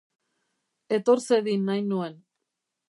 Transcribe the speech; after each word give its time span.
Etor 0.99 1.21
zedin 1.27 1.69
nahi 1.71 1.87
nuen. 1.93 2.21